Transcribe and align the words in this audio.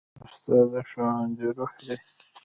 استاد 0.25 0.65
د 0.71 0.73
ښوونځي 0.89 1.47
روح 1.57 1.73
دی. 1.87 1.95